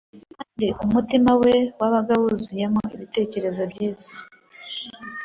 [0.35, 4.09] kandi umutima we wabaga wuzuyemo ibitekerezo byiza.